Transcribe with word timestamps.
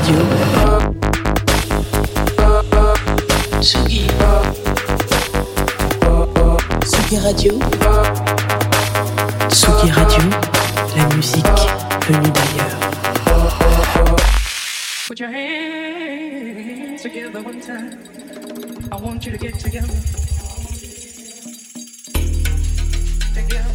Radio. 0.00 0.18
Tsugi. 3.60 4.06
Tsugi 6.80 7.16
Radio. 7.18 7.58
Tsugi 9.48 9.90
Radio. 9.90 10.22
La 10.96 11.06
musique 11.14 11.66
venue 12.08 12.30
d'ailleurs. 12.30 12.78
Put 15.06 15.20
your 15.20 15.30
hands 15.30 17.02
together 17.02 17.42
one 17.42 17.60
time. 17.60 17.98
I 18.90 18.96
want 18.96 19.26
you 19.26 19.32
to 19.32 19.38
get 19.38 19.58
together. 19.58 19.86
Together. 23.34 23.34
Together. 23.34 23.69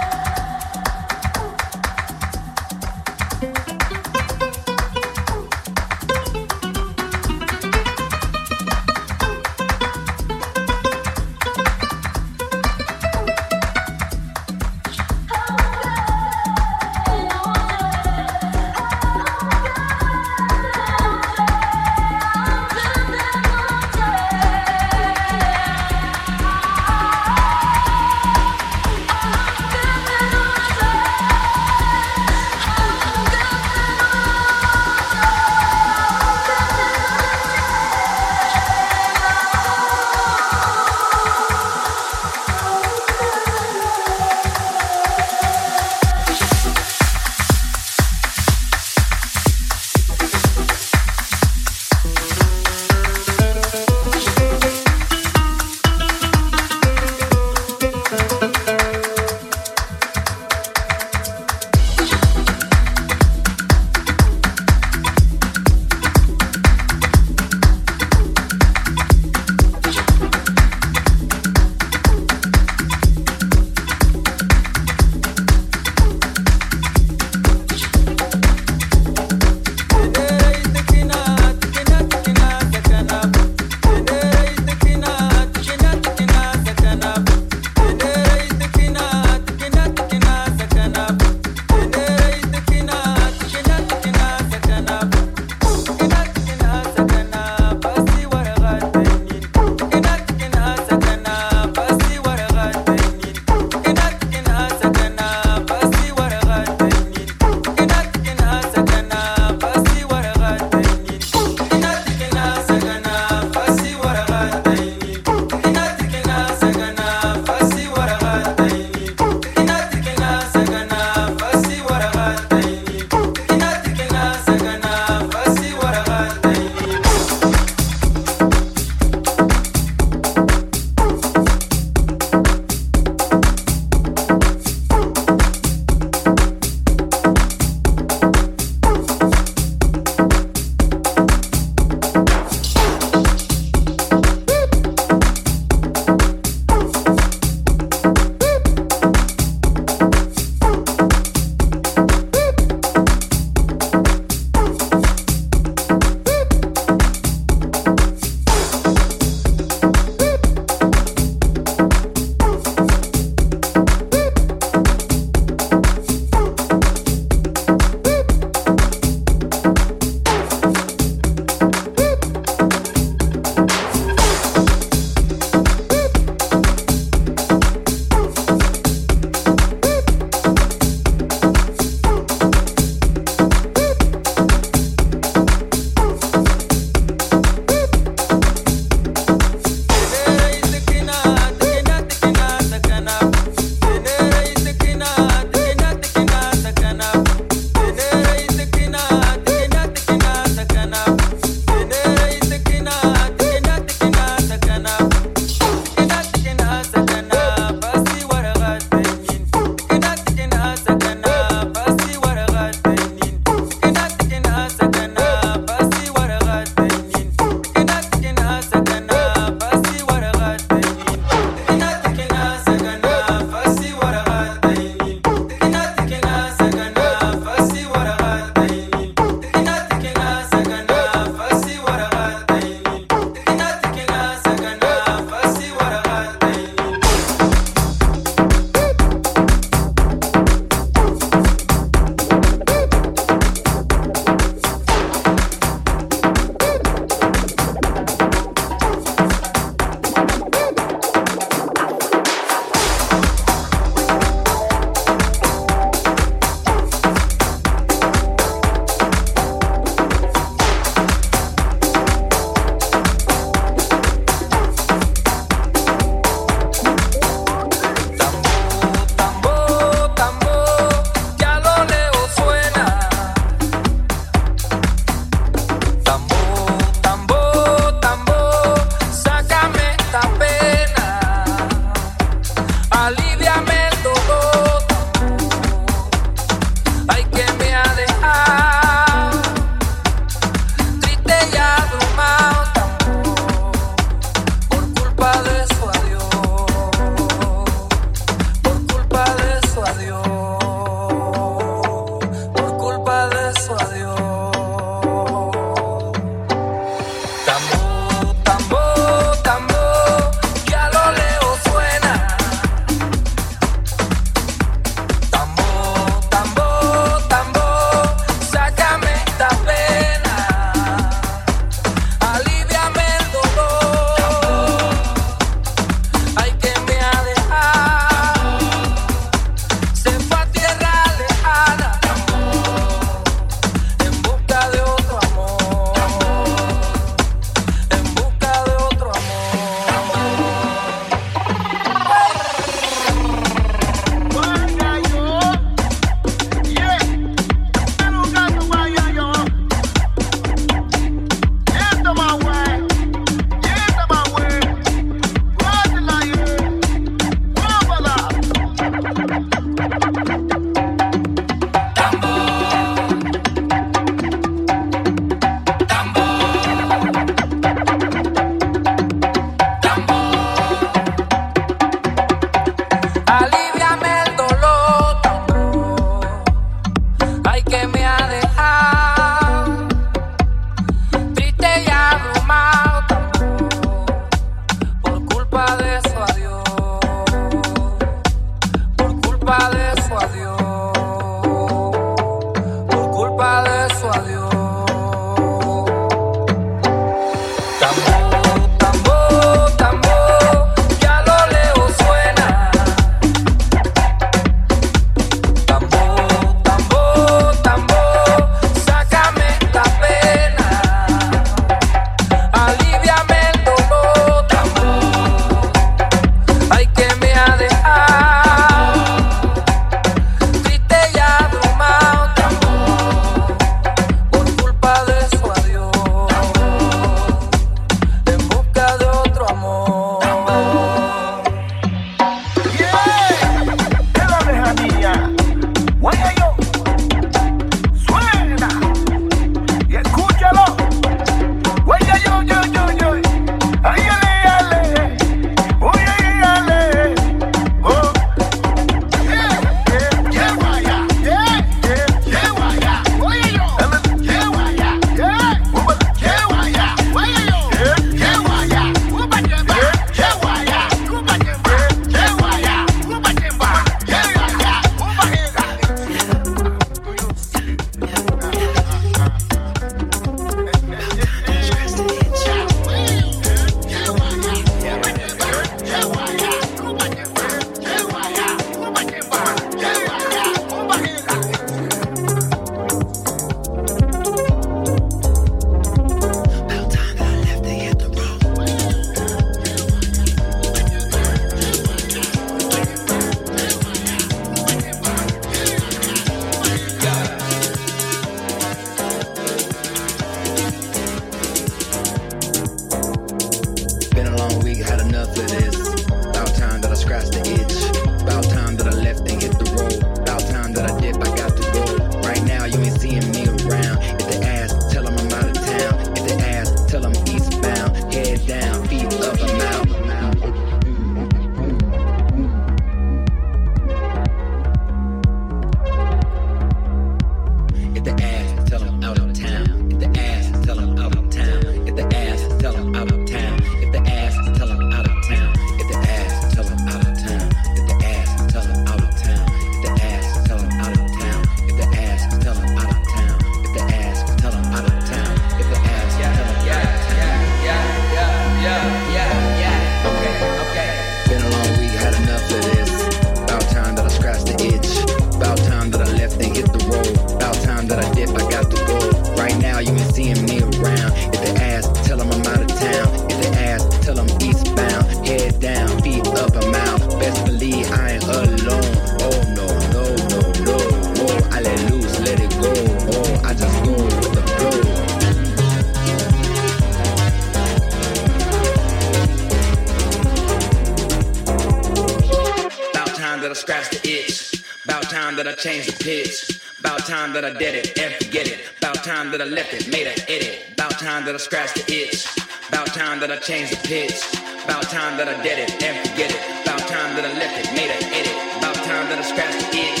That 587.44 587.56
I 587.56 587.58
did 587.58 587.74
it 587.76 587.98
and 588.00 588.08
forget 588.16 588.48
it. 588.48 588.56
About 588.80 589.04
time 589.04 589.28
that 589.32 589.40
I 589.42 589.44
left 589.44 589.76
it, 589.76 589.84
made 589.92 590.08
an 590.08 590.16
edit. 590.32 590.64
About 590.72 590.96
time 590.96 591.28
that 591.28 591.34
I 591.34 591.36
scratched 591.36 591.76
the 591.76 591.84
itch. 591.92 592.24
About 592.72 592.88
time 592.96 593.20
that 593.20 593.28
I 593.28 593.36
changed 593.36 593.76
the 593.76 593.80
pitch. 593.84 594.16
About 594.64 594.88
time 594.88 595.20
that 595.20 595.28
I 595.28 595.36
did 595.44 595.60
it 595.60 595.68
and 595.84 595.92
forget 596.08 596.32
it. 596.32 596.40
About 596.64 596.80
time 596.88 597.12
that 597.20 597.28
I 597.28 597.32
left 597.36 597.60
it, 597.60 597.68
made 597.76 597.92
an 597.92 598.00
edit. 598.16 598.32
About 598.56 598.80
time 598.88 599.12
that 599.12 599.20
I 599.20 599.26
scratched 599.28 599.60
the 599.60 599.76
itch. 599.76 600.00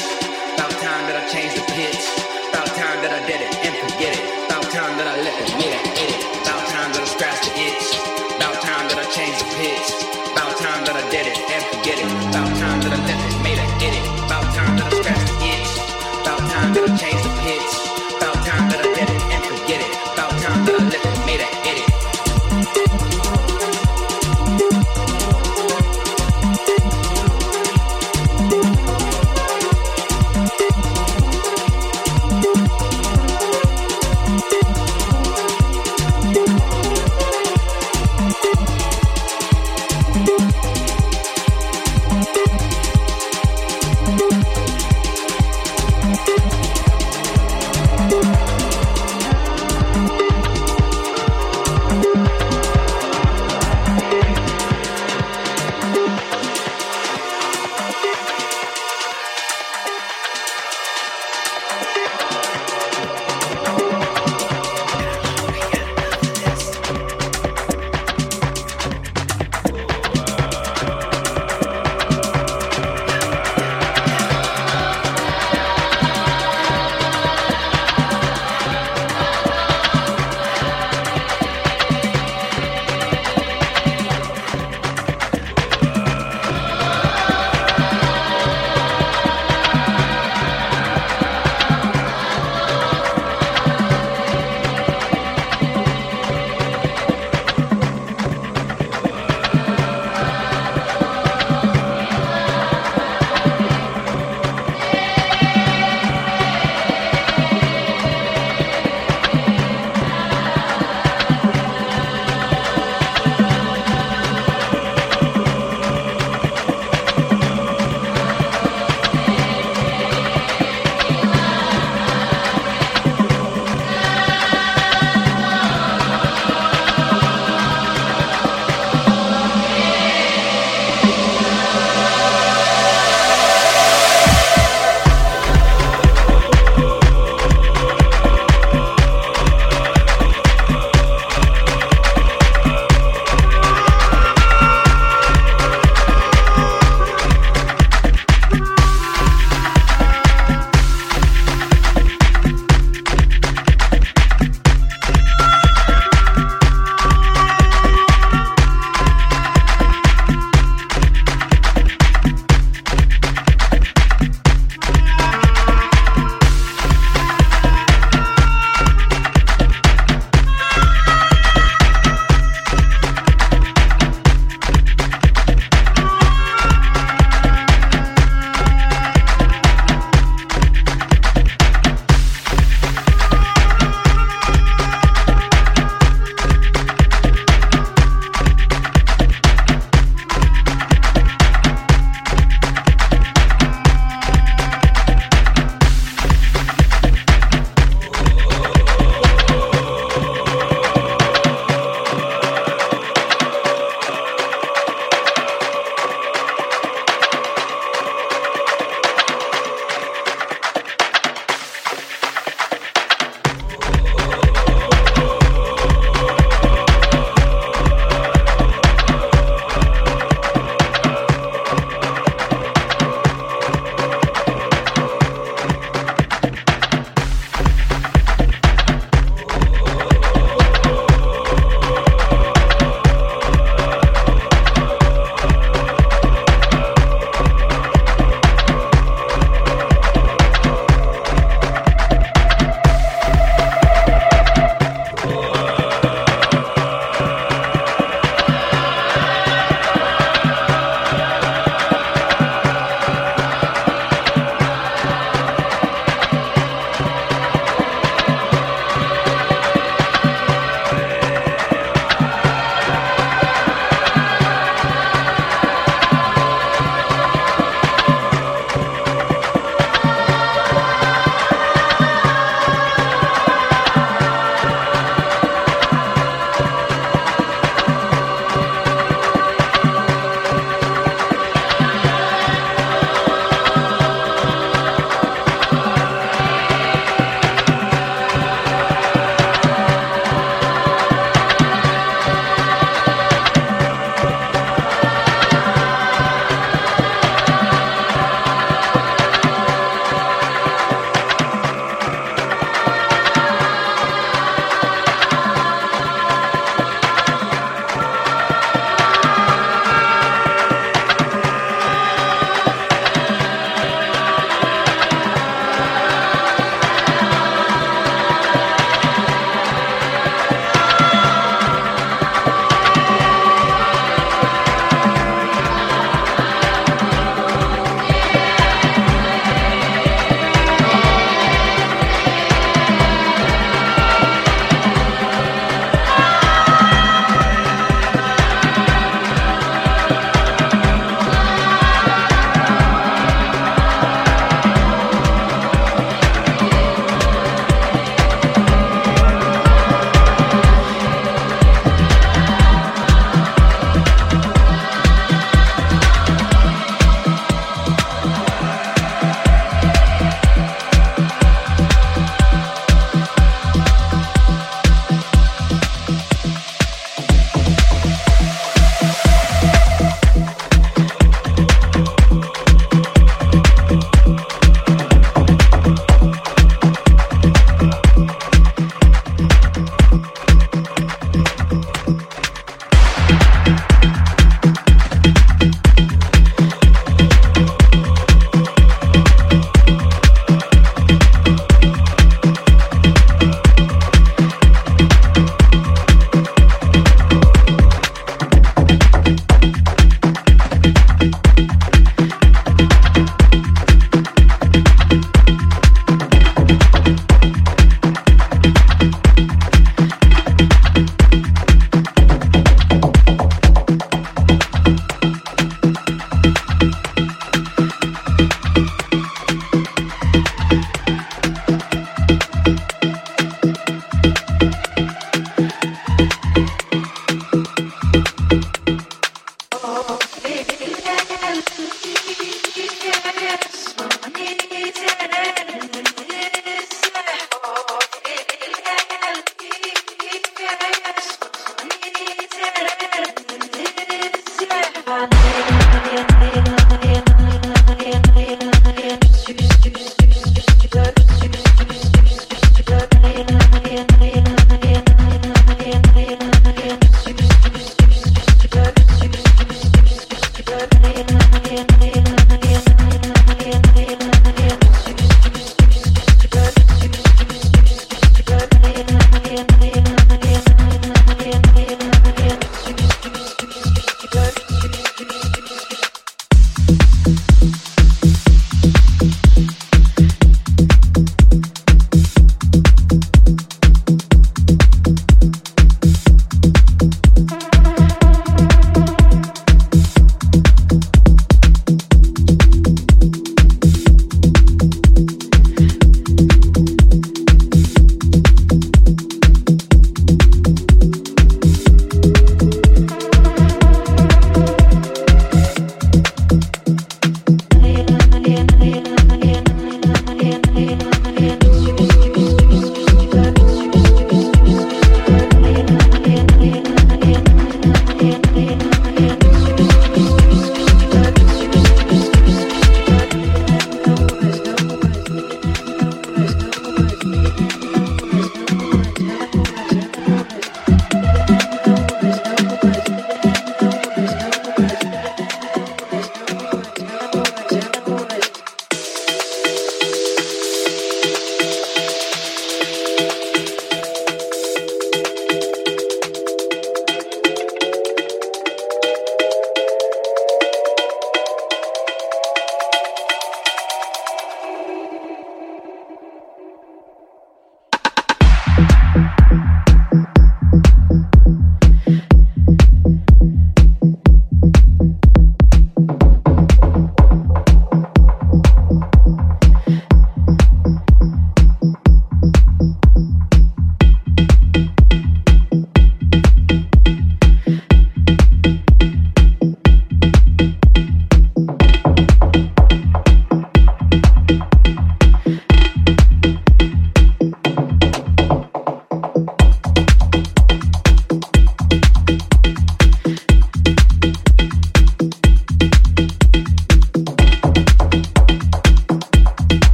About 0.56 0.72
time 0.80 1.04
that 1.04 1.16
I 1.20 1.24
changed 1.28 1.56
the 1.60 1.64
pitch. 1.76 2.04
About 2.48 2.70
time 2.80 2.98
that 3.04 3.12
I 3.12 3.20
did 3.28 3.40
it 3.44 3.52
and 3.60 3.74
forget 3.76 4.12
it. 4.16 4.24
About 4.48 4.64
time 4.72 4.94
that 4.96 5.04
I 5.04 5.16
left 5.20 5.40
it, 5.44 5.52
made 5.60 5.74
an 5.76 5.84
edit. 6.00 6.20
About 6.48 6.64
time 6.72 6.90
that 6.96 7.02
I 7.04 7.08
scratched 7.12 7.44
the 7.44 7.52
itch. 7.60 7.88
About 8.40 8.56
time 8.64 8.84
that 8.88 8.98
I 9.04 9.06
changed 9.12 9.40
the 9.44 9.48
pitch. 9.60 9.88
About 10.32 10.52
time 10.64 10.80
that 10.88 10.96
I 10.96 11.04
did 11.12 11.28
it 11.28 11.36
and 11.36 11.62
forget 11.76 11.96
it. 12.00 12.08
About 12.08 12.50
time 12.56 12.78
that 12.88 12.92
I 12.96 13.00
left 13.04 13.20
it, 13.20 13.36
made 13.44 13.60
an 13.60 13.68
edit. 13.84 14.04
About 14.32 14.48
time 14.56 14.80
that 14.80 14.88
I 14.88 14.92
scratched 14.96 15.28
the 15.28 15.36
itch. 15.44 15.72
About 16.24 16.40
time 16.48 16.72
that 16.72 16.88
I 16.88 17.03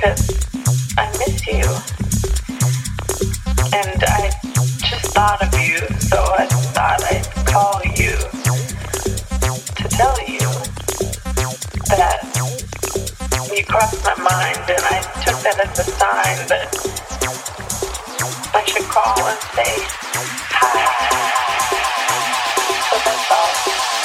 because 0.00 0.30
I 0.96 1.10
miss 1.18 1.46
you. 1.46 1.66
And 3.74 4.04
I 4.04 4.30
just 4.78 5.12
thought 5.12 5.42
of 5.42 5.52
you, 5.58 5.78
so 5.98 6.22
I 6.22 6.46
thought 6.46 7.02
I'd 7.10 7.26
call 7.46 7.80
you 7.96 8.14
to 9.74 9.88
tell 9.88 10.16
you 10.22 10.46
that 11.90 12.22
you 13.52 13.64
crossed 13.64 14.04
my 14.04 14.14
mind, 14.22 14.70
and 14.70 14.84
I 14.86 15.00
took 15.24 15.38
that 15.42 15.58
as 15.66 15.78
a 15.80 15.84
sign 15.84 16.46
that 16.46 16.68
I 18.54 18.64
should 18.64 18.86
call 18.86 19.18
and 19.26 19.40
say 19.56 19.82
hi. 20.54 20.74
So 22.88 22.96
that's 23.04 23.30
all. 23.32 23.97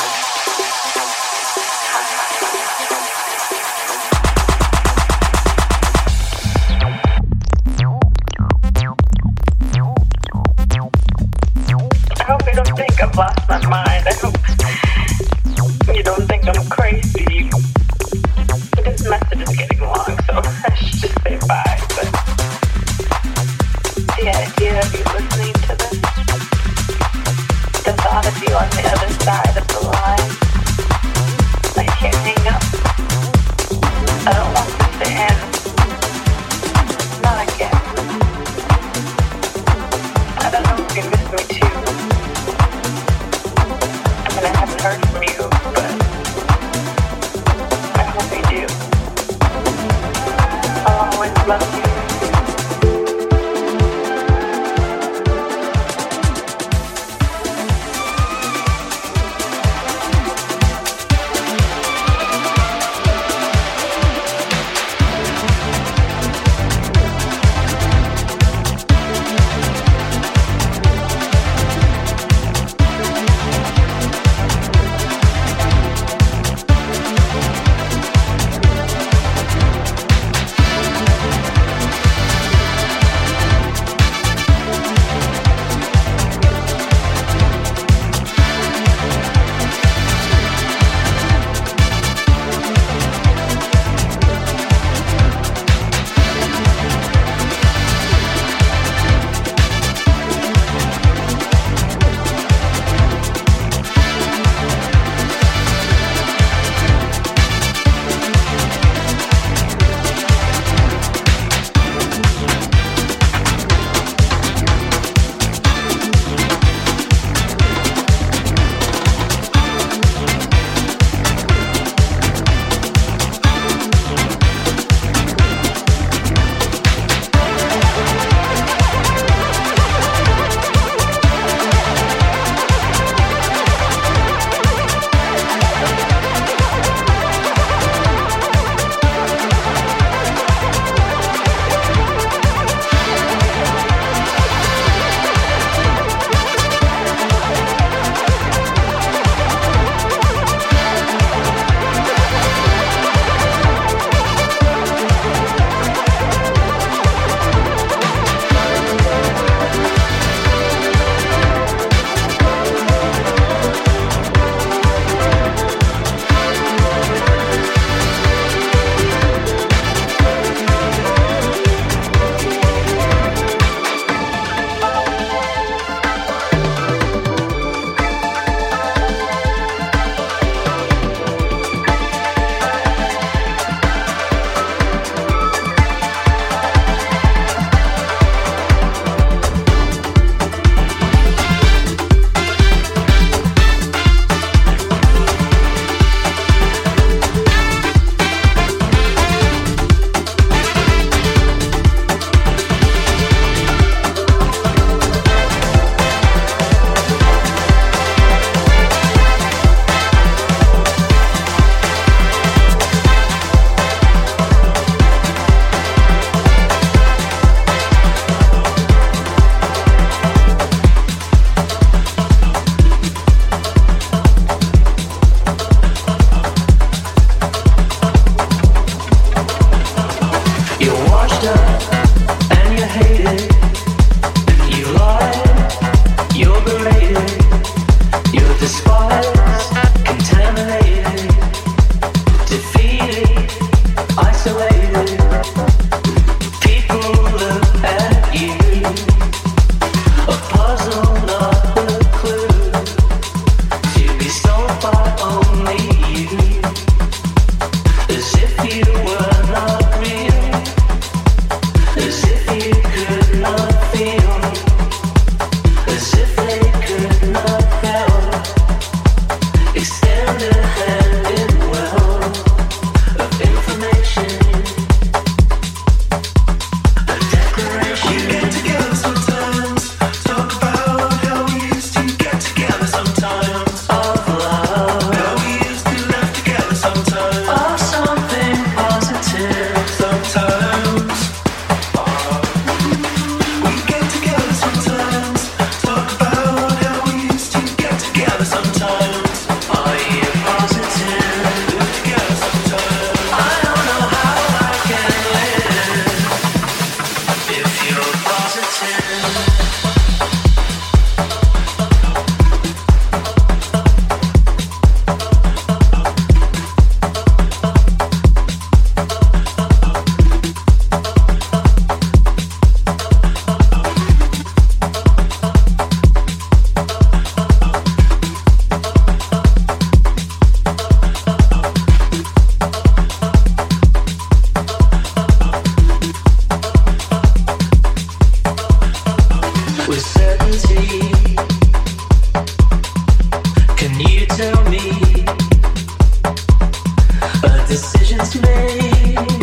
baby. 348.44 349.43